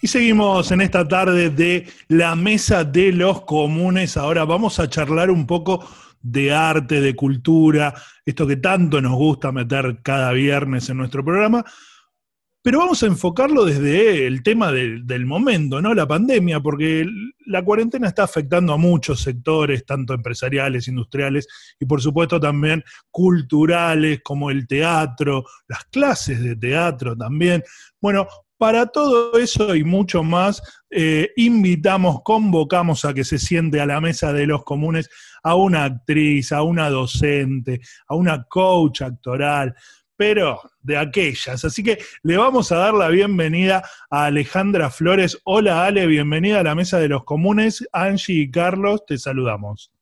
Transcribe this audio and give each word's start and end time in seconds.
Y 0.00 0.06
seguimos 0.06 0.70
en 0.70 0.80
esta 0.80 1.06
tarde 1.08 1.50
de 1.50 1.88
la 2.06 2.36
mesa 2.36 2.84
de 2.84 3.12
los 3.12 3.42
comunes. 3.42 4.16
Ahora 4.16 4.44
vamos 4.44 4.78
a 4.78 4.88
charlar 4.88 5.28
un 5.28 5.44
poco 5.44 5.84
de 6.22 6.52
arte, 6.52 7.00
de 7.00 7.16
cultura, 7.16 7.92
esto 8.24 8.46
que 8.46 8.56
tanto 8.56 9.00
nos 9.00 9.14
gusta 9.14 9.50
meter 9.50 9.98
cada 10.02 10.32
viernes 10.32 10.88
en 10.88 10.98
nuestro 10.98 11.24
programa. 11.24 11.64
Pero 12.62 12.78
vamos 12.78 13.02
a 13.02 13.06
enfocarlo 13.06 13.64
desde 13.64 14.26
el 14.26 14.42
tema 14.44 14.70
del 14.70 15.26
momento, 15.26 15.80
¿no? 15.80 15.94
La 15.94 16.06
pandemia, 16.06 16.60
porque 16.60 17.04
la 17.46 17.64
cuarentena 17.64 18.06
está 18.06 18.24
afectando 18.24 18.72
a 18.74 18.76
muchos 18.76 19.20
sectores, 19.20 19.84
tanto 19.84 20.12
empresariales, 20.14 20.86
industriales 20.86 21.48
y 21.80 21.86
por 21.86 22.00
supuesto 22.00 22.38
también 22.38 22.84
culturales, 23.10 24.20
como 24.22 24.50
el 24.50 24.68
teatro, 24.68 25.44
las 25.66 25.86
clases 25.86 26.40
de 26.42 26.54
teatro 26.54 27.16
también. 27.16 27.64
Bueno, 28.00 28.28
para 28.58 28.86
todo 28.86 29.38
eso 29.38 29.74
y 29.74 29.84
mucho 29.84 30.22
más, 30.22 30.60
eh, 30.90 31.30
invitamos, 31.36 32.22
convocamos 32.22 33.04
a 33.04 33.14
que 33.14 33.24
se 33.24 33.38
siente 33.38 33.80
a 33.80 33.86
la 33.86 34.00
mesa 34.00 34.32
de 34.32 34.46
los 34.46 34.64
comunes 34.64 35.08
a 35.42 35.54
una 35.54 35.84
actriz, 35.84 36.52
a 36.52 36.62
una 36.62 36.90
docente, 36.90 37.80
a 38.08 38.16
una 38.16 38.44
coach 38.44 39.02
actoral, 39.02 39.74
pero 40.16 40.60
de 40.80 40.98
aquellas. 40.98 41.64
Así 41.64 41.84
que 41.84 41.98
le 42.24 42.36
vamos 42.36 42.72
a 42.72 42.78
dar 42.78 42.94
la 42.94 43.08
bienvenida 43.08 43.84
a 44.10 44.26
Alejandra 44.26 44.90
Flores. 44.90 45.38
Hola 45.44 45.86
Ale, 45.86 46.06
bienvenida 46.06 46.58
a 46.60 46.64
la 46.64 46.74
mesa 46.74 46.98
de 46.98 47.08
los 47.08 47.24
comunes. 47.24 47.86
Angie 47.92 48.42
y 48.42 48.50
Carlos, 48.50 49.06
te 49.06 49.16
saludamos. 49.16 49.92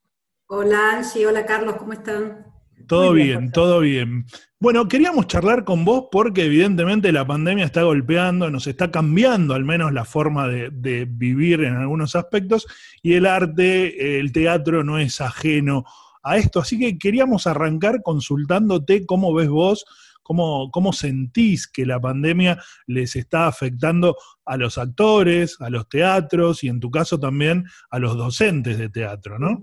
Hola 0.46 0.92
Angie, 0.92 1.26
hola 1.26 1.44
Carlos, 1.44 1.76
¿cómo 1.76 1.92
están? 1.92 2.55
Todo 2.86 3.12
bien, 3.12 3.50
todo 3.50 3.80
bien. 3.80 4.26
Bueno, 4.58 4.88
queríamos 4.88 5.26
charlar 5.26 5.64
con 5.64 5.84
vos 5.84 6.06
porque 6.10 6.44
evidentemente 6.44 7.12
la 7.12 7.26
pandemia 7.26 7.64
está 7.64 7.82
golpeando, 7.82 8.50
nos 8.50 8.66
está 8.66 8.90
cambiando 8.90 9.54
al 9.54 9.64
menos 9.64 9.92
la 9.92 10.04
forma 10.04 10.48
de, 10.48 11.06
vivir 11.10 11.62
en 11.62 11.76
algunos 11.76 12.16
aspectos 12.16 12.66
y 13.02 13.14
el 13.14 13.26
arte, 13.26 14.18
el 14.18 14.32
teatro 14.32 14.82
no 14.82 14.98
es 14.98 15.20
ajeno 15.20 15.84
a 16.22 16.38
esto. 16.38 16.60
Así 16.60 16.78
que 16.78 16.96
queríamos 16.96 17.46
arrancar 17.46 18.02
consultándote 18.02 19.04
cómo 19.04 19.34
ves 19.34 19.48
vos 19.48 19.84
¿Cómo, 20.26 20.92
sentís 20.92 21.68
que 21.68 21.86
la 21.86 22.00
pandemia 22.00 22.58
les 22.86 23.14
está 23.14 23.46
afectando 23.46 24.16
a 24.44 24.56
los 24.56 24.76
actores, 24.76 25.56
a 25.60 25.70
los 25.70 25.88
teatros 25.88 26.64
y 26.64 26.68
en 26.68 26.80
tu 26.80 26.90
caso 26.90 27.18
también 27.20 27.64
a 27.90 27.98
los 27.98 28.16
docentes 28.16 28.76
de 28.78 28.88
teatro, 28.88 29.38
¿no? 29.38 29.60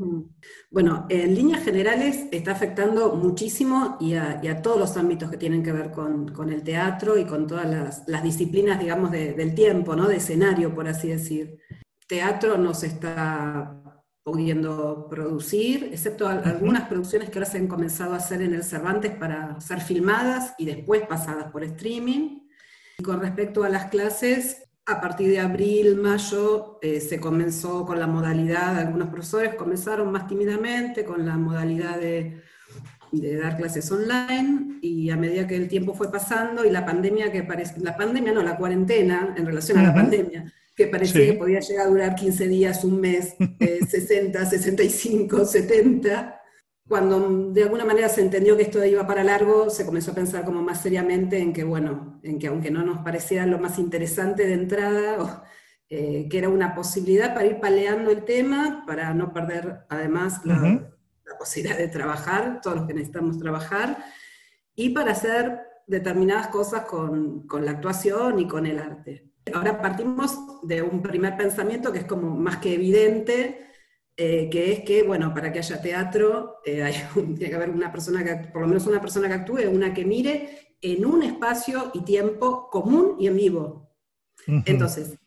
Bueno, 0.71 1.05
en 1.09 1.35
líneas 1.35 1.63
generales 1.63 2.27
está 2.31 2.53
afectando 2.53 3.15
muchísimo 3.15 3.97
y 3.99 4.13
a, 4.13 4.61
todos 4.61 4.79
los 4.79 4.95
ámbitos 4.95 5.29
que 5.29 5.37
tienen 5.37 5.63
que 5.63 5.73
ver 5.73 5.91
con, 5.91 6.49
el 6.49 6.63
teatro 6.63 7.17
y 7.17 7.25
con 7.25 7.45
todas 7.45 8.05
las, 8.07 8.23
disciplinas, 8.23 8.79
digamos, 8.79 9.11
del 9.11 9.53
tiempo, 9.53 9.95
¿no? 9.95 10.07
De 10.07 10.15
escenario, 10.15 10.73
por 10.73 10.87
así 10.87 11.09
decir. 11.09 11.59
Teatro 12.07 12.57
nos 12.57 12.83
está 12.83 13.82
pudiendo 14.23 15.07
producir, 15.09 15.89
excepto 15.91 16.27
algunas 16.27 16.87
producciones 16.87 17.29
que 17.29 17.39
ahora 17.39 17.51
se 17.51 17.57
han 17.57 17.67
comenzado 17.67 18.13
a 18.13 18.17
hacer 18.17 18.41
en 18.41 18.53
el 18.53 18.63
Cervantes 18.63 19.11
para 19.11 19.59
ser 19.59 19.81
filmadas 19.81 20.53
y 20.57 20.65
después 20.65 21.05
pasadas 21.07 21.51
por 21.51 21.63
streaming. 21.63 22.39
Y 22.97 23.03
con 23.03 23.19
respecto 23.19 23.63
a 23.63 23.69
las 23.69 23.87
clases, 23.87 24.63
a 24.85 25.01
partir 25.01 25.29
de 25.29 25.39
abril, 25.39 25.97
mayo, 25.97 26.79
eh, 26.81 27.01
se 27.01 27.19
comenzó 27.19 27.85
con 27.85 27.99
la 27.99 28.07
modalidad, 28.07 28.77
algunos 28.77 29.09
profesores 29.09 29.55
comenzaron 29.55 30.11
más 30.11 30.27
tímidamente 30.27 31.03
con 31.03 31.25
la 31.25 31.37
modalidad 31.37 31.99
de, 31.99 32.41
de 33.11 33.37
dar 33.37 33.57
clases 33.57 33.91
online 33.91 34.79
y 34.81 35.09
a 35.09 35.17
medida 35.17 35.47
que 35.47 35.55
el 35.55 35.67
tiempo 35.67 35.93
fue 35.93 36.11
pasando 36.11 36.65
y 36.65 36.69
la 36.69 36.85
pandemia 36.85 37.31
que 37.31 37.43
parece, 37.43 37.79
la 37.79 37.95
pandemia 37.95 38.33
no, 38.33 38.41
la 38.41 38.57
cuarentena 38.57 39.33
en 39.37 39.45
relación 39.45 39.77
a 39.77 39.83
la 39.83 39.93
pandemia, 39.93 40.51
que 40.75 40.87
parecía 40.87 41.33
que 41.33 41.33
podía 41.33 41.59
llegar 41.59 41.87
a 41.87 41.89
durar 41.89 42.15
15 42.15 42.47
días, 42.47 42.83
un 42.83 42.99
mes, 42.99 43.35
60, 43.59 44.45
65, 44.45 45.45
70. 45.45 46.39
Cuando 46.87 47.51
de 47.51 47.63
alguna 47.63 47.85
manera 47.85 48.09
se 48.09 48.21
entendió 48.21 48.57
que 48.57 48.63
esto 48.63 48.83
iba 48.83 49.05
para 49.07 49.23
largo, 49.23 49.69
se 49.69 49.85
comenzó 49.85 50.11
a 50.11 50.15
pensar 50.15 50.43
como 50.43 50.61
más 50.61 50.81
seriamente 50.81 51.39
en 51.39 51.53
que, 51.53 51.63
bueno, 51.63 52.19
en 52.23 52.39
que 52.39 52.47
aunque 52.47 52.71
no 52.71 52.83
nos 52.83 52.99
pareciera 52.99 53.45
lo 53.45 53.59
más 53.59 53.79
interesante 53.79 54.45
de 54.45 54.53
entrada, 54.53 55.43
eh, 55.89 56.27
que 56.29 56.37
era 56.39 56.49
una 56.49 56.75
posibilidad 56.75 57.33
para 57.33 57.45
ir 57.45 57.59
paleando 57.59 58.11
el 58.11 58.25
tema, 58.25 58.83
para 58.85 59.13
no 59.13 59.31
perder 59.31 59.85
además 59.89 60.43
la, 60.43 60.89
posibilidad 61.37 61.77
de 61.77 61.87
trabajar, 61.87 62.61
todos 62.61 62.77
los 62.77 62.87
que 62.87 62.93
necesitamos 62.93 63.37
trabajar, 63.39 63.97
y 64.75 64.89
para 64.89 65.11
hacer 65.11 65.61
determinadas 65.87 66.47
cosas 66.47 66.85
con, 66.85 67.47
con 67.47 67.65
la 67.65 67.71
actuación 67.71 68.39
y 68.39 68.47
con 68.47 68.65
el 68.65 68.79
arte. 68.79 69.32
Ahora 69.53 69.81
partimos 69.81 70.37
de 70.63 70.81
un 70.81 71.01
primer 71.01 71.35
pensamiento 71.35 71.91
que 71.91 71.99
es 71.99 72.05
como 72.05 72.35
más 72.35 72.57
que 72.57 72.73
evidente, 72.73 73.67
eh, 74.15 74.49
que 74.49 74.71
es 74.71 74.79
que, 74.81 75.03
bueno, 75.03 75.33
para 75.33 75.51
que 75.51 75.59
haya 75.59 75.81
teatro, 75.81 76.59
eh, 76.65 76.83
hay, 76.83 76.93
tiene 77.13 77.49
que 77.49 77.55
haber 77.55 77.71
una 77.71 77.91
persona 77.91 78.23
que, 78.23 78.47
por 78.51 78.61
lo 78.61 78.67
menos 78.67 78.87
una 78.87 79.01
persona 79.01 79.27
que 79.27 79.33
actúe, 79.33 79.69
una 79.69 79.93
que 79.93 80.05
mire 80.05 80.77
en 80.81 81.05
un 81.05 81.23
espacio 81.23 81.91
y 81.93 82.01
tiempo 82.01 82.69
común 82.69 83.15
y 83.19 83.27
en 83.27 83.37
vivo. 83.37 83.89
Entonces, 84.65 85.17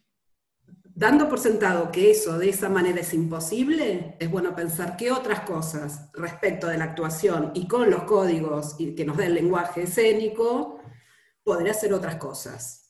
dando 0.94 1.28
por 1.28 1.38
sentado 1.38 1.91
que 1.91 2.10
eso 2.10 2.38
de 2.38 2.50
esa 2.50 2.69
manera 2.69 3.00
es 3.00 3.15
imposible, 3.15 4.16
es 4.19 4.31
bueno 4.31 4.54
pensar 4.54 4.97
qué 4.97 5.10
otras 5.10 5.41
cosas 5.41 6.10
respecto 6.12 6.66
de 6.66 6.77
la 6.77 6.84
actuación 6.84 7.53
y 7.54 7.66
con 7.66 7.91
los 7.91 8.03
códigos 8.03 8.77
y 8.78 8.94
que 8.94 9.06
nos 9.06 9.16
da 9.16 9.27
el 9.27 9.34
lenguaje 9.34 9.84
escénico, 9.84 10.81
podría 11.43 11.72
hacer 11.72 11.94
otras 11.94 12.16
cosas. 12.16 12.86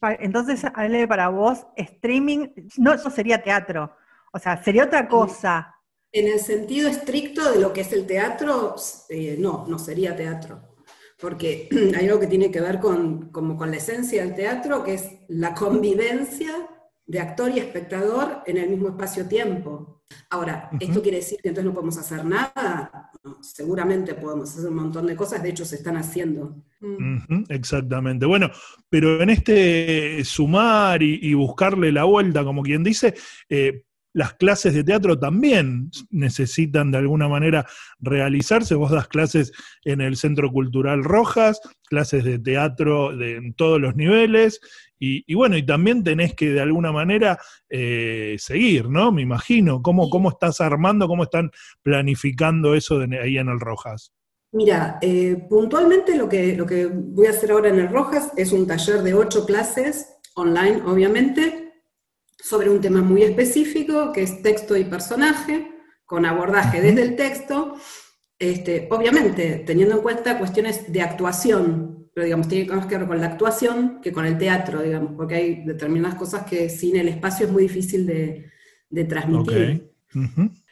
Entonces, 0.00 0.64
Ale, 0.74 1.08
para 1.08 1.28
vos, 1.28 1.66
streaming, 1.76 2.48
no, 2.76 2.92
eso 2.92 3.10
sería 3.10 3.42
teatro. 3.42 3.96
O 4.32 4.38
sea, 4.38 4.62
sería 4.62 4.84
otra 4.84 5.08
cosa. 5.08 5.74
En 6.12 6.28
el 6.28 6.40
sentido 6.40 6.88
estricto 6.88 7.52
de 7.52 7.60
lo 7.60 7.72
que 7.72 7.80
es 7.80 7.92
el 7.92 8.06
teatro, 8.06 8.76
eh, 9.08 9.36
no, 9.38 9.64
no 9.66 9.78
sería 9.78 10.14
teatro. 10.14 10.76
Porque 11.20 11.68
hay 11.96 12.06
algo 12.06 12.20
que 12.20 12.26
tiene 12.26 12.50
que 12.50 12.60
ver 12.60 12.80
con, 12.80 13.30
como 13.30 13.56
con 13.56 13.70
la 13.70 13.76
esencia 13.76 14.22
del 14.22 14.34
teatro, 14.34 14.84
que 14.84 14.94
es 14.94 15.10
la 15.28 15.54
convivencia 15.54 16.68
de 17.06 17.20
actor 17.20 17.50
y 17.50 17.58
espectador 17.58 18.42
en 18.46 18.58
el 18.58 18.70
mismo 18.70 18.88
espacio-tiempo. 18.88 20.02
Ahora, 20.30 20.70
¿esto 20.80 21.02
quiere 21.02 21.18
decir 21.18 21.38
que 21.42 21.48
entonces 21.48 21.68
no 21.68 21.74
podemos 21.74 21.98
hacer 21.98 22.24
nada? 22.24 23.10
Seguramente 23.52 24.14
podemos 24.14 24.50
hacer 24.50 24.68
un 24.68 24.76
montón 24.76 25.06
de 25.06 25.16
cosas, 25.16 25.42
de 25.42 25.50
hecho 25.50 25.64
se 25.64 25.76
están 25.76 25.96
haciendo. 25.96 26.56
Exactamente. 27.48 28.26
Bueno, 28.26 28.50
pero 28.88 29.22
en 29.22 29.30
este 29.30 30.24
sumar 30.24 31.02
y, 31.02 31.32
buscarle 31.34 31.92
la 31.92 32.04
vuelta, 32.04 32.44
como 32.44 32.62
quien 32.62 32.82
dice, 32.82 33.14
eh, 33.48 33.84
las 34.14 34.34
clases 34.34 34.72
de 34.74 34.84
teatro 34.84 35.18
también 35.18 35.90
necesitan 36.10 36.90
de 36.90 36.98
alguna 36.98 37.28
manera 37.28 37.66
realizarse. 37.98 38.74
Vos 38.76 38.92
das 38.92 39.08
clases 39.08 39.52
en 39.84 40.00
el 40.00 40.16
Centro 40.16 40.50
Cultural 40.50 41.04
Rojas, 41.04 41.60
clases 41.88 42.24
de 42.24 42.38
teatro 42.38 43.14
de, 43.14 43.36
en 43.36 43.54
todos 43.54 43.80
los 43.80 43.96
niveles, 43.96 44.60
y, 44.98 45.34
bueno, 45.34 45.58
y 45.58 45.66
también 45.66 46.02
tenés 46.02 46.34
que 46.34 46.50
de 46.50 46.62
alguna 46.62 46.90
manera 46.90 47.38
eh, 47.68 48.36
seguir, 48.38 48.88
¿no? 48.88 49.12
Me 49.12 49.20
imagino. 49.20 49.82
¿Cómo, 49.82 50.08
¿Cómo 50.08 50.30
estás 50.30 50.62
armando, 50.62 51.06
cómo 51.08 51.24
están 51.24 51.50
planificando 51.82 52.74
eso 52.74 53.00
ahí 53.20 53.36
en 53.36 53.48
el 53.48 53.60
Rojas? 53.60 54.14
Mira, 54.52 54.98
eh, 55.02 55.44
puntualmente 55.48 56.16
lo 56.16 56.26
que, 56.26 56.56
lo 56.56 56.64
que 56.64 56.86
voy 56.86 57.26
a 57.26 57.30
hacer 57.30 57.50
ahora 57.50 57.68
en 57.68 57.80
el 57.80 57.90
Rojas 57.90 58.32
es 58.36 58.52
un 58.52 58.66
taller 58.66 59.02
de 59.02 59.12
ocho 59.12 59.44
clases, 59.44 60.16
online 60.36 60.80
obviamente, 60.86 61.63
sobre 62.42 62.70
un 62.70 62.80
tema 62.80 63.02
muy 63.02 63.22
específico, 63.22 64.12
que 64.12 64.22
es 64.22 64.42
texto 64.42 64.76
y 64.76 64.84
personaje, 64.84 65.70
con 66.04 66.26
abordaje 66.26 66.80
desde 66.80 67.02
el 67.02 67.16
texto, 67.16 67.76
este, 68.38 68.88
obviamente 68.90 69.62
teniendo 69.66 69.96
en 69.96 70.02
cuenta 70.02 70.38
cuestiones 70.38 70.92
de 70.92 71.00
actuación, 71.00 72.08
pero 72.14 72.24
digamos, 72.24 72.48
tiene 72.48 72.72
más 72.72 72.86
que 72.86 72.98
ver 72.98 73.06
con 73.06 73.20
la 73.20 73.26
actuación 73.26 74.00
que 74.02 74.12
con 74.12 74.26
el 74.26 74.38
teatro, 74.38 74.82
digamos, 74.82 75.12
porque 75.16 75.34
hay 75.34 75.64
determinadas 75.64 76.16
cosas 76.16 76.44
que 76.44 76.68
sin 76.68 76.96
el 76.96 77.08
espacio 77.08 77.46
es 77.46 77.52
muy 77.52 77.64
difícil 77.64 78.06
de, 78.06 78.50
transmitir. 79.08 79.90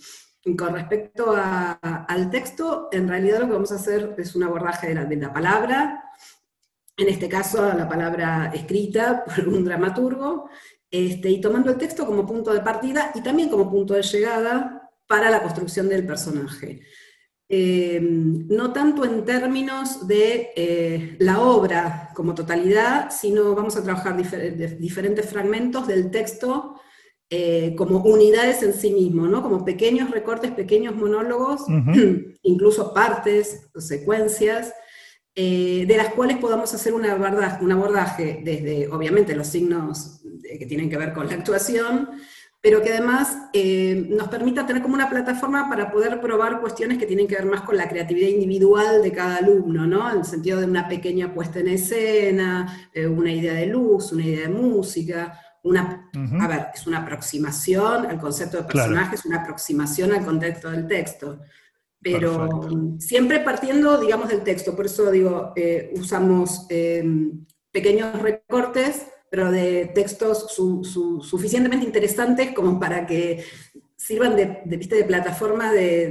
Y 0.44 0.56
con 0.56 0.74
respecto 0.74 1.34
al 1.36 2.30
texto, 2.30 2.90
en 2.92 3.08
realidad 3.08 3.40
lo 3.40 3.48
que 3.48 3.54
vamos 3.54 3.72
a 3.72 3.76
hacer 3.76 4.16
es 4.18 4.36
un 4.36 4.44
abordaje 4.44 4.88
de 4.88 4.96
la, 4.96 5.06
de 5.06 5.16
la 5.16 5.34
palabra, 5.34 6.04
en 6.98 7.10
este 7.10 7.28
caso 7.28 7.74
la 7.74 7.90
palabra 7.90 8.52
escrita 8.54 9.24
por 9.26 9.48
un 9.48 9.66
dramaturgo, 9.66 10.50
este, 10.90 11.30
y 11.30 11.42
tomando 11.42 11.72
el 11.72 11.78
texto 11.78 12.06
como 12.06 12.28
punto 12.28 12.54
de 12.54 12.60
partida 12.60 13.12
y 13.16 13.22
también 13.22 13.50
como 13.50 13.72
punto 13.72 13.94
de 13.96 14.04
llegada 14.04 14.92
para 15.08 15.30
la 15.32 15.42
construcción 15.42 15.90
del 15.90 16.06
personaje. 16.06 16.82
Eh, 17.54 18.00
no 18.02 18.72
tanto 18.72 19.04
en 19.04 19.26
términos 19.26 20.08
de 20.08 20.52
eh, 20.56 21.18
la 21.20 21.42
obra 21.42 22.10
como 22.16 22.34
totalidad, 22.34 23.12
sino 23.12 23.54
vamos 23.54 23.76
a 23.76 23.84
trabajar 23.84 24.16
diferentes 24.80 25.30
fragmentos 25.30 25.86
del 25.86 26.12
texto 26.12 26.80
eh, 27.30 27.76
como 27.78 28.04
unidades 28.04 28.64
en 28.64 28.72
sí 28.72 28.92
mismo, 28.92 29.28
¿no? 29.28 29.44
como 29.44 29.66
pequeños 29.66 30.12
recortes, 30.12 30.52
pequeños 30.52 30.96
monólogos, 30.96 31.64
incluso 32.44 32.94
partes, 32.94 33.70
secuencias, 33.78 34.74
de 35.36 35.96
las 35.98 36.14
cuales 36.14 36.38
podamos 36.38 36.74
hacer 36.74 36.94
un 36.94 37.06
abordaje, 37.06 37.64
un 37.64 37.72
abordaje 37.72 38.42
desde, 38.46 38.88
obviamente, 38.90 39.36
los 39.36 39.48
signos 39.48 40.22
que 40.42 40.66
tienen 40.66 40.90
que 40.90 40.98
ver 40.98 41.14
con 41.14 41.28
la 41.28 41.34
actuación, 41.34 42.10
pero 42.62 42.84
que 42.84 42.92
además 42.92 43.50
eh, 43.54 44.06
nos 44.10 44.28
permita 44.28 44.68
tener 44.68 44.84
como 44.84 44.94
una 44.94 45.10
plataforma 45.10 45.68
para 45.68 45.92
poder 45.92 46.22
probar 46.22 46.62
cuestiones 46.62 47.00
que 47.00 47.08
tienen 47.08 47.28
que 47.28 47.36
ver 47.36 47.46
más 47.46 47.62
con 47.62 47.76
la 47.76 47.90
creatividad 47.90 48.30
individual 48.30 49.02
de 49.02 49.12
cada 49.12 49.38
alumno, 49.38 49.88
¿no? 49.88 50.12
En 50.12 50.20
el 50.20 50.26
sentido 50.26 50.60
de 50.60 50.68
una 50.68 50.88
pequeña 50.88 51.34
puesta 51.34 51.60
en 51.60 51.70
escena, 51.70 52.90
eh, 52.94 53.08
una 53.08 53.32
idea 53.34 53.54
de 53.54 53.66
luz, 53.66 54.12
una 54.12 54.24
idea 54.24 54.48
de 54.48 54.54
música, 54.54 55.40
una, 55.64 56.10
a 56.40 56.48
ver, 56.48 56.68
es 56.74 56.86
una 56.86 57.00
aproximación 57.00 58.06
al 58.06 58.20
concepto 58.20 58.58
de 58.58 58.64
personaje, 58.64 59.16
es 59.16 59.26
una 59.26 59.42
aproximación 59.42 60.12
al 60.12 60.24
contexto 60.24 60.70
del 60.70 60.88
texto, 60.88 61.40
pero 62.00 62.68
siempre 63.00 63.40
partiendo, 63.40 64.00
digamos, 64.00 64.30
del 64.30 64.42
texto, 64.42 64.76
por 64.76 64.86
eso 64.86 65.10
digo, 65.10 65.54
eh, 65.56 65.92
usamos 65.96 66.68
pequeños 67.72 68.20
recortes 68.22 69.08
pero 69.32 69.50
de 69.50 69.90
textos 69.96 70.54
suficientemente 71.22 71.86
interesantes 71.86 72.52
como 72.54 72.78
para 72.78 73.08
que 73.08 73.42
sirvan 73.96 74.36
de, 74.36 74.62
de, 74.66 74.78
de 74.78 75.04
plataforma, 75.06 75.72
de, 75.72 76.10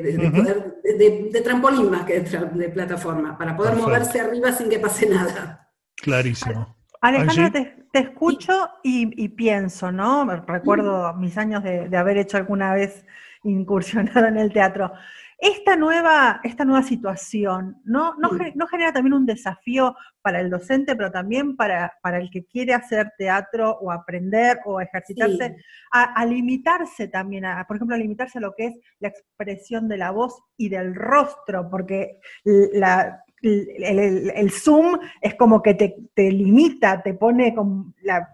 de, 1.31 1.41
trampolín 1.43 1.91
más 1.91 2.05
que 2.05 2.21
de, 2.21 2.69
plataforma, 2.71 3.37
para 3.37 3.55
poder 3.55 3.77
moverse 3.77 4.21
arriba 4.21 4.53
sin 4.53 4.71
que 4.71 4.79
pase 4.79 5.07
nada. 5.07 5.71
Clarísimo. 5.97 6.75
Alejandra, 7.03 7.51
te, 7.93 7.99
escucho 7.99 8.71
y, 8.83 9.29
pienso, 9.29 9.93
¿no? 9.93 10.25
Recuerdo 10.47 11.13
mis 11.13 11.37
años 11.37 11.63
de, 11.63 11.95
haber 11.95 12.17
hecho 12.17 12.39
alguna 12.39 12.73
vez 12.73 13.05
incursionado 13.45 14.29
en 14.29 14.39
el 14.39 14.51
teatro. 14.51 14.93
Esta 15.41 15.75
nueva, 15.75 16.41
esta 16.45 16.67
nueva 16.67 16.83
situación 16.83 17.81
¿no, 17.85 18.15
no, 18.19 18.67
genera 18.67 18.93
también 18.93 19.15
un 19.15 19.25
desafío 19.25 19.97
para 20.21 20.39
el 20.41 20.51
docente, 20.51 20.95
pero 20.95 21.11
también 21.11 21.57
para, 21.57 21.95
para, 22.03 22.19
el 22.19 22.31
que 22.31 22.45
quiere 22.45 22.75
hacer 22.75 23.13
teatro 23.17 23.79
o 23.81 23.91
aprender 23.91 24.59
o 24.67 24.83
ejercitarse, 24.83 25.57
a, 25.93 26.27
limitarse 26.27 27.09
también, 27.09 27.47
a, 27.47 27.67
por 27.67 27.77
ejemplo, 27.77 27.97
a 27.97 27.99
limitarse 27.99 28.37
a 28.37 28.43
lo 28.43 28.55
que 28.55 28.67
es 28.67 28.75
la 28.99 29.09
expresión 29.09 29.89
de 29.89 29.97
la 29.97 30.11
voz 30.11 30.43
y 30.59 30.69
del 30.69 30.95
rostro, 30.95 31.71
porque 31.71 32.19
la, 32.45 33.25
el, 33.41 34.51
Zoom 34.51 34.99
es 35.21 35.35
como 35.37 35.63
que 35.63 35.75
te, 35.75 36.31
limita, 36.31 37.03
te 37.03 37.15
pone 37.15 37.55
con 37.55 37.95
la, 38.03 38.29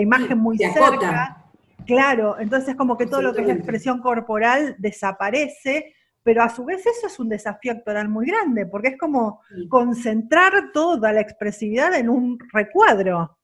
imagen 0.00 0.38
muy 0.38 0.58
cerca. 0.58 1.42
Claro, 1.86 2.38
entonces 2.38 2.76
como 2.76 2.96
que 2.96 3.06
todo 3.06 3.22
lo 3.22 3.34
que 3.34 3.40
es 3.40 3.46
la 3.46 3.54
expresión 3.54 4.00
corporal 4.00 4.76
desaparece 4.78 5.94
pero 6.22 6.42
a 6.42 6.48
su 6.48 6.64
vez 6.64 6.84
eso 6.86 7.06
es 7.06 7.18
un 7.18 7.28
desafío 7.28 7.72
actoral 7.72 8.08
muy 8.08 8.26
grande, 8.26 8.66
porque 8.66 8.88
es 8.88 8.98
como 8.98 9.40
concentrar 9.68 10.72
toda 10.72 11.12
la 11.12 11.20
expresividad 11.20 11.94
en 11.94 12.08
un 12.08 12.38
recuadro. 12.52 13.36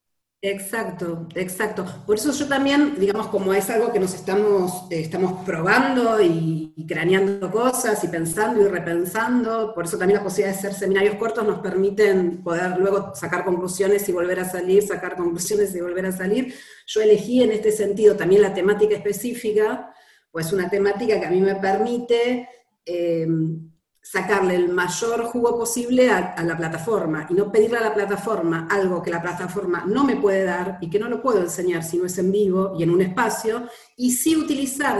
Exacto, 0.43 1.26
exacto. 1.34 1.84
Por 2.06 2.17
eso 2.17 2.31
yo 2.31 2.46
también, 2.46 2.94
digamos, 3.00 3.28
como 3.28 3.52
es 3.55 3.69
algo 3.70 3.90
que 3.90 3.99
nos 3.99 4.14
estamos, 4.14 4.87
eh, 4.90 5.00
estamos 5.00 5.44
probando 5.44 6.20
y, 6.23 6.73
craneando 6.87 7.50
cosas 7.50 8.05
y 8.05 8.08
pensando 8.08 8.61
y 8.61 8.69
repensando, 8.69 9.75
por 9.75 9.87
eso 9.87 9.99
también 9.99 10.19
la 10.19 10.23
posibilidad 10.23 10.52
de 10.52 10.58
hacer 10.61 10.75
seminarios 10.75 11.17
cortos 11.17 11.44
nos 11.44 11.61
permiten 11.61 12.44
poder 12.44 12.78
luego 12.78 13.12
sacar 13.14 13.44
conclusiones 13.44 14.08
y 14.08 14.12
volver 14.12 14.38
a 14.38 14.44
salir, 14.44 14.82
sacar 14.82 15.17
conclusiones 15.17 15.75
y 15.75 15.81
volver 15.81 16.06
a 16.06 16.12
salir. 16.12 16.55
Yo 16.87 17.00
elegí 17.00 17.43
en 17.43 17.50
este 17.50 17.73
sentido 17.73 18.14
también 18.14 18.43
la 18.43 18.55
temática 18.55 18.94
específica, 18.94 19.93
pues 20.31 20.52
una 20.52 20.69
temática 20.69 21.19
que 21.19 21.26
a 21.26 21.31
mí 21.31 21.40
me 21.40 21.56
permite 21.56 22.49
Em, 22.87 23.71
sacarle 24.00 24.55
el 24.55 24.69
mayor 24.69 25.25
jugo 25.25 25.59
posible 25.59 26.09
a, 26.12 26.41
la 26.44 26.56
plataforma 26.56 27.27
y 27.29 27.35
no 27.35 27.50
pedirle 27.50 27.79
a 27.79 27.81
la 27.81 27.93
plataforma 27.93 28.69
algo 28.71 29.03
que 29.03 29.11
la 29.11 29.21
plataforma 29.21 29.83
no 29.85 30.05
me 30.05 30.15
puede 30.15 30.44
dar 30.44 30.79
y 30.81 30.88
que 30.88 31.00
no 31.00 31.09
lo 31.09 31.21
puedo 31.21 31.41
enseñar 31.41 31.83
si 31.83 31.99
no 31.99 32.06
es 32.06 32.17
en 32.19 32.31
vivo 32.31 32.77
y 32.79 32.85
en 32.85 32.91
un 32.91 33.03
espacio, 33.03 33.69
y 33.97 34.12
sí 34.12 34.37
utilizar 34.37 34.97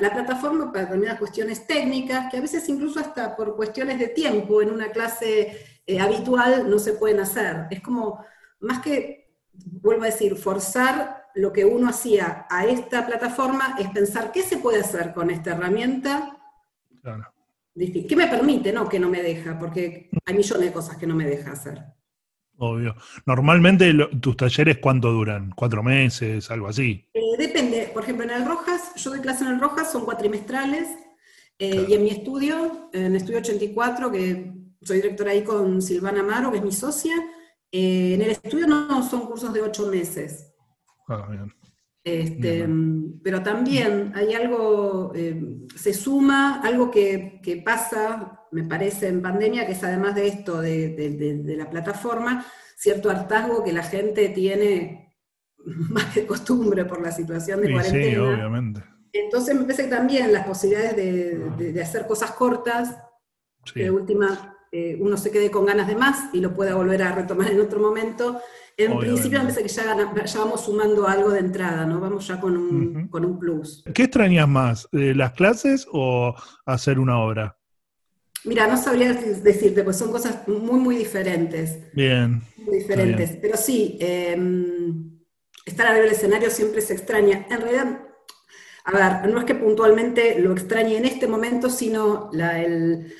la 0.00 0.10
plataforma 0.10 0.72
para 0.72 0.86
determinadas 0.86 1.18
cuestiones 1.18 1.66
técnicas, 1.66 2.30
que 2.30 2.38
a 2.38 2.40
veces 2.40 2.66
incluso 2.70 2.98
hasta 2.98 3.36
por 3.36 3.54
cuestiones 3.56 3.98
de 3.98 4.08
tiempo 4.08 4.62
en 4.62 4.70
una 4.70 4.90
clase 4.90 5.82
eh, 5.86 6.00
habitual 6.00 6.70
no 6.70 6.78
se 6.78 6.94
pueden 6.94 7.20
hacer. 7.20 7.66
Es 7.70 7.82
como, 7.82 8.24
más 8.60 8.80
que, 8.80 9.34
vuelvo 9.52 10.04
a 10.04 10.06
decir, 10.06 10.34
forzar 10.34 11.26
lo 11.34 11.52
que 11.52 11.66
uno 11.66 11.90
hacía 11.90 12.46
a 12.48 12.64
esta 12.64 13.06
plataforma, 13.06 13.76
es 13.78 13.90
pensar 13.90 14.32
qué 14.32 14.40
se 14.40 14.56
puede 14.56 14.80
hacer 14.80 15.12
con 15.12 15.28
esta 15.28 15.50
herramienta 15.50 16.36
¿Qué 17.74 18.16
me 18.16 18.26
permite? 18.26 18.72
No, 18.72 18.88
que 18.88 18.98
no 18.98 19.08
me 19.08 19.22
deja, 19.22 19.58
porque 19.58 20.10
hay 20.24 20.34
millones 20.34 20.66
de 20.66 20.72
cosas 20.72 20.96
que 20.96 21.06
no 21.06 21.14
me 21.14 21.26
deja 21.26 21.52
hacer. 21.52 21.82
Obvio. 22.58 22.96
Normalmente 23.26 23.92
tus 24.20 24.36
talleres, 24.36 24.78
¿cuánto 24.78 25.12
duran? 25.12 25.52
¿Cuatro 25.54 25.82
meses? 25.82 26.50
¿Algo 26.50 26.68
así? 26.68 27.06
Eh, 27.12 27.36
depende. 27.38 27.90
Por 27.92 28.02
ejemplo, 28.02 28.24
en 28.24 28.30
el 28.30 28.46
Rojas, 28.46 28.94
yo 28.96 29.10
doy 29.10 29.20
clase 29.20 29.44
en 29.44 29.50
el 29.52 29.60
Rojas, 29.60 29.92
son 29.92 30.04
cuatrimestrales. 30.04 30.88
Eh, 31.58 31.86
y 31.88 31.94
en 31.94 32.04
mi 32.04 32.10
estudio, 32.10 32.90
en 32.92 33.16
Estudio 33.16 33.38
84, 33.38 34.10
que 34.10 34.52
soy 34.82 34.96
directora 34.96 35.32
ahí 35.32 35.42
con 35.42 35.82
Silvana 35.82 36.20
Amaro, 36.20 36.50
que 36.50 36.58
es 36.58 36.64
mi 36.64 36.72
socia, 36.72 37.14
eh, 37.72 38.14
en 38.14 38.22
el 38.22 38.30
estudio 38.30 38.66
no 38.66 39.02
son 39.02 39.26
cursos 39.26 39.52
de 39.52 39.62
ocho 39.62 39.86
meses. 39.88 40.54
Ah, 41.08 41.26
bien. 41.30 41.52
Este, 42.06 42.64
pero 43.24 43.42
también 43.42 44.12
hay 44.14 44.32
algo, 44.32 45.10
eh, 45.16 45.66
se 45.74 45.92
suma 45.92 46.60
algo 46.60 46.88
que, 46.88 47.62
pasa, 47.64 48.46
me 48.52 48.62
parece, 48.62 49.08
en 49.08 49.20
pandemia, 49.20 49.66
que 49.66 49.72
es 49.72 49.82
además 49.82 50.14
de 50.14 50.28
esto, 50.28 50.60
de, 50.60 51.54
la 51.58 51.68
plataforma, 51.68 52.46
cierto 52.76 53.10
hartazgo 53.10 53.64
que 53.64 53.72
la 53.72 53.82
gente 53.82 54.28
tiene 54.28 55.16
más 55.66 56.14
que 56.14 56.24
costumbre 56.24 56.84
por 56.84 57.02
la 57.02 57.10
situación 57.10 57.60
de 57.60 57.72
cuarentena. 57.72 58.08
Sí, 58.08 58.16
obviamente. 58.16 58.84
Entonces 59.12 59.56
me 59.56 59.62
parece 59.62 59.84
que 59.86 59.90
también 59.90 60.32
las 60.32 60.46
posibilidades 60.46 60.94
de, 61.58 61.82
hacer 61.82 62.06
cosas 62.06 62.30
cortas, 62.30 62.96
de 63.74 63.90
última 63.90 64.55
eh, 64.78 64.94
uno 65.00 65.16
se 65.16 65.30
quede 65.30 65.50
con 65.50 65.64
ganas 65.64 65.86
de 65.86 65.96
más 65.96 66.34
y 66.34 66.40
lo 66.40 66.54
pueda 66.54 66.74
volver 66.74 67.02
a 67.02 67.12
retomar 67.12 67.50
en 67.50 67.60
otro 67.60 67.80
momento, 67.80 68.42
en 68.76 68.98
principio 68.98 69.38
me 69.38 69.46
parece 69.46 69.62
que 69.62 69.68
ya, 69.68 70.38
vamos 70.38 70.66
sumando 70.66 71.08
algo 71.08 71.30
de 71.30 71.40
entrada, 71.40 71.86
¿no? 71.86 71.98
Vamos 71.98 72.28
ya 72.28 72.38
con 72.38 72.58
un, 72.58 73.08
con 73.08 73.24
un 73.24 73.38
plus. 73.38 73.82
¿Qué 73.94 74.02
extrañas 74.02 74.46
más, 74.46 74.86
eh, 74.92 75.14
las 75.16 75.32
clases 75.32 75.86
o 75.90 76.34
hacer 76.66 76.98
una 76.98 77.18
obra? 77.18 77.56
Mira, 78.44 78.66
no 78.66 78.76
sabría 78.76 79.14
decirte, 79.14 79.82
pues 79.82 79.96
son 79.96 80.12
cosas 80.12 80.46
muy, 80.46 80.78
muy 80.78 80.96
diferentes. 80.96 81.78
Bien. 81.94 82.42
Muy 82.58 82.76
diferentes. 82.76 83.38
Pero 83.40 83.56
sí, 83.56 83.96
em, 83.98 85.20
estar 85.64 85.86
arriba 85.86 86.04
del 86.04 86.12
escenario 86.12 86.50
siempre 86.50 86.82
se 86.82 86.92
extraña. 86.92 87.46
En 87.48 87.62
realidad, 87.62 88.02
a 88.84 88.92
ver, 88.92 89.32
no 89.32 89.38
es 89.38 89.46
que 89.46 89.54
puntualmente 89.54 90.38
lo 90.38 90.52
extrañe 90.52 90.98
en 90.98 91.06
este 91.06 91.26
momento, 91.26 91.70
sino 91.70 92.28
la, 92.34 92.62
el, 92.62 93.10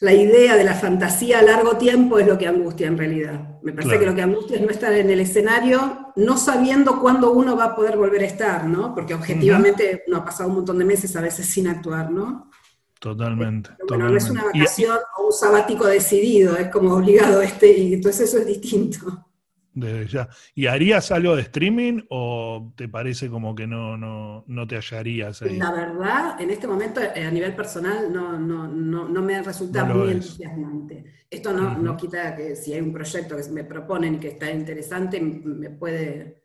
la 0.00 0.12
idea 0.12 0.56
de 0.56 0.64
la 0.64 0.74
fantasía 0.74 1.38
a 1.38 1.42
largo 1.42 1.76
tiempo 1.76 2.18
es 2.18 2.26
lo 2.26 2.36
que 2.36 2.46
angustia 2.46 2.88
en 2.88 2.98
realidad. 2.98 3.58
Me 3.62 3.72
parece 3.72 3.98
que 3.98 4.06
lo 4.06 4.14
que 4.14 4.22
angustia 4.22 4.56
es 4.56 4.62
no 4.62 4.70
estar 4.70 4.92
en 4.92 5.08
el 5.08 5.20
escenario, 5.20 6.12
no 6.16 6.36
sabiendo 6.36 7.00
cuándo 7.00 7.32
uno 7.32 7.56
va 7.56 7.64
a 7.64 7.76
poder 7.76 7.96
volver 7.96 8.22
a 8.22 8.26
estar, 8.26 8.66
¿no? 8.66 8.94
Porque 8.94 9.14
objetivamente 9.14 10.04
uno 10.06 10.18
ha 10.18 10.24
pasado 10.24 10.48
un 10.48 10.56
montón 10.56 10.78
de 10.78 10.84
meses 10.84 11.14
a 11.16 11.20
veces 11.20 11.46
sin 11.46 11.68
actuar, 11.68 12.10
¿no? 12.10 12.50
Totalmente. 12.98 13.70
bueno, 13.88 14.08
no 14.08 14.16
es 14.16 14.30
una 14.30 14.44
vacación 14.44 14.96
o 15.18 15.26
un 15.26 15.32
sabático 15.32 15.86
decidido, 15.86 16.56
es 16.56 16.68
como 16.68 16.94
obligado 16.94 17.42
este, 17.42 17.76
y 17.76 17.94
entonces 17.94 18.28
eso 18.28 18.38
es 18.38 18.46
distinto. 18.46 19.26
Desde 19.74 20.06
ya. 20.06 20.28
¿Y 20.54 20.66
harías 20.66 21.10
algo 21.10 21.36
de 21.36 21.42
streaming 21.42 22.02
o 22.08 22.72
te 22.76 22.88
parece 22.88 23.28
como 23.28 23.54
que 23.54 23.66
no, 23.66 23.96
no, 23.96 24.44
no 24.46 24.66
te 24.66 24.76
hallarías 24.76 25.42
ahí? 25.42 25.58
La 25.58 25.72
verdad, 25.72 26.40
en 26.40 26.50
este 26.50 26.66
momento, 26.66 27.00
eh, 27.00 27.24
a 27.24 27.30
nivel 27.30 27.54
personal, 27.54 28.12
no, 28.12 28.38
no, 28.38 28.68
no, 28.68 29.08
no 29.08 29.22
me 29.22 29.42
resulta 29.42 29.84
muy 29.84 30.12
entusiasmante. 30.12 31.04
Esto 31.28 31.52
no, 31.52 31.76
no 31.76 31.96
quita 31.96 32.36
que 32.36 32.54
si 32.54 32.72
hay 32.72 32.80
un 32.80 32.92
proyecto 32.92 33.36
que 33.36 33.50
me 33.50 33.64
proponen 33.64 34.14
y 34.14 34.18
que 34.18 34.28
está 34.28 34.50
interesante, 34.50 35.20
me 35.20 35.70
puede... 35.70 36.44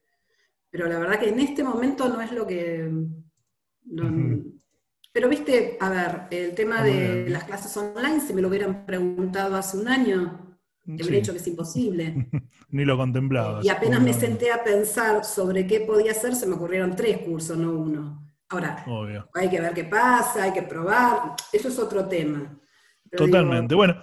Pero 0.72 0.88
la 0.88 1.00
verdad 1.00 1.20
que 1.20 1.30
en 1.30 1.40
este 1.40 1.64
momento 1.64 2.10
no 2.10 2.22
es 2.22 2.32
lo 2.32 2.46
que... 2.46 2.92
Pero 5.12 5.28
viste, 5.28 5.78
a 5.80 5.90
ver, 5.90 6.22
el 6.32 6.56
tema 6.56 6.84
de 6.84 7.28
las 7.30 7.44
clases 7.44 7.76
online, 7.76 8.20
si 8.20 8.34
me 8.34 8.42
lo 8.42 8.48
hubieran 8.48 8.86
preguntado 8.86 9.56
hace 9.56 9.78
un 9.78 9.88
año, 9.88 10.49
te 10.98 11.04
hubiera 11.04 11.18
dicho 11.18 11.32
que 11.32 11.40
es 11.40 11.48
imposible. 11.48 12.28
Ni 12.70 12.86
lo 12.86 12.98
contemplaba. 12.98 13.62
Y 13.64 13.70
apenas 13.70 14.02
me 14.02 14.14
senté 14.14 14.52
a 14.52 14.64
pensar 14.64 15.24
sobre 15.24 15.66
qué 15.68 15.82
podía 15.82 16.12
hacer, 16.12 16.36
se 16.36 16.48
me 16.48 16.56
ocurrieron 16.56 16.96
tres 16.96 17.20
cursos, 17.20 17.58
no 17.58 17.72
uno. 17.72 18.26
Ahora, 18.50 18.84
hay 19.36 19.50
que 19.50 19.62
ver 19.62 19.74
qué 19.74 19.84
pasa, 19.84 20.44
hay 20.44 20.54
que 20.54 20.64
probar, 20.64 21.36
eso 21.54 21.68
es 21.68 21.78
otro 21.78 22.08
tema. 22.08 22.60
Totalmente. 23.16 23.76
bueno, 23.76 23.98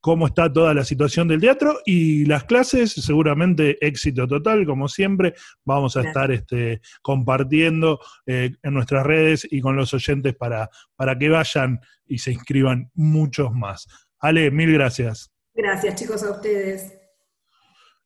cómo 0.00 0.26
está 0.26 0.50
toda 0.50 0.72
la 0.72 0.84
situación 0.84 1.28
del 1.28 1.42
teatro 1.42 1.80
y 1.84 2.24
las 2.24 2.44
clases, 2.44 2.92
seguramente 2.92 3.76
éxito 3.86 4.26
total, 4.26 4.64
como 4.64 4.88
siempre. 4.88 5.34
Vamos 5.66 5.96
a 5.98 6.02
estar 6.02 6.32
este, 6.32 6.80
compartiendo 7.02 8.00
eh, 8.26 8.52
en 8.62 8.74
nuestras 8.74 9.04
redes 9.04 9.46
y 9.50 9.60
con 9.60 9.76
los 9.76 9.92
oyentes 9.92 10.34
para, 10.34 10.70
para 10.96 11.18
que 11.18 11.28
vayan 11.28 11.78
y 12.06 12.18
se 12.18 12.32
inscriban 12.32 12.90
muchos 12.94 13.52
más. 13.52 13.86
Ale, 14.18 14.50
mil 14.50 14.72
gracias. 14.72 15.30
Gracias, 15.54 15.94
chicos, 15.94 16.22
a 16.22 16.30
ustedes. 16.30 17.01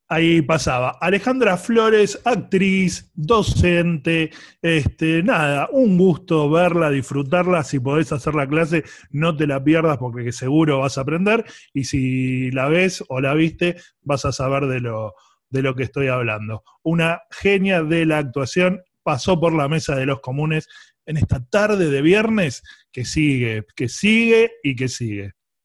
Ahí 0.09 0.41
pasaba. 0.41 0.99
Alejandra 1.01 1.57
Flores, 1.57 2.21
actriz, 2.25 3.11
docente, 3.15 4.31
este, 4.63 5.21
nada, 5.25 5.69
un 5.73 5.99
gusto 5.99 6.49
verla, 6.49 6.91
disfrutarla. 6.91 7.65
Si 7.65 7.81
podés 7.81 8.13
hacer 8.13 8.37
la 8.37 8.47
clase, 8.47 8.85
no 9.11 9.37
te 9.37 9.49
la 9.49 9.65
pierdas 9.65 9.99
porque 9.99 10.31
seguro 10.31 10.79
vas 10.79 10.97
a 10.97 11.01
aprender. 11.01 11.45
Y 11.75 11.85
si 11.85 12.53
la 12.53 12.69
ves 12.69 13.03
o 13.09 13.21
la 13.21 13.35
viste, 13.35 13.77
vas 14.03 14.25
a 14.25 14.31
saber 14.31 14.67
de 14.67 14.79
lo, 14.79 15.15
de 15.51 15.63
lo 15.63 15.75
que 15.75 15.83
estoy 15.83 16.07
hablando. 16.07 16.63
Una 16.85 17.23
genia 17.33 17.83
de 17.83 18.07
la 18.07 18.19
actuación 18.19 18.83
pasó 19.03 19.41
por 19.41 19.53
la 19.55 19.69
mesa 19.69 19.97
de 19.97 20.07
los 20.07 20.21
comunes 20.21 20.69
en 21.05 21.17
esta 21.17 21.45
tarde 21.45 21.91
de 21.91 22.03
viernes 22.03 22.63
que 22.93 23.05
sigue, 23.05 23.65
que 23.75 23.89
sigue 23.89 24.53
y 24.63 24.77
que 24.77 24.89
sigue. 24.89 25.36